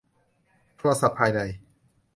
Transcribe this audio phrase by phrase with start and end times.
[0.77, 1.39] โทรศัพท์ภายใน